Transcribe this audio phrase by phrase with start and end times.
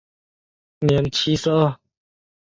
[0.79, 1.77] 年七十二。